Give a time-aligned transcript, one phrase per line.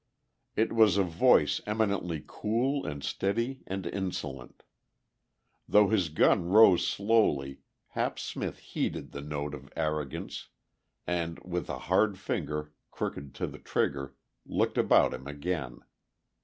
[0.55, 4.63] It was a voice eminently cool and steady and insolent.
[5.67, 10.47] Though his gun rose slowly Hap Smith heeded the note of arrogance
[11.05, 15.81] and, with a hard finger crooking to the trigger, looked about him again.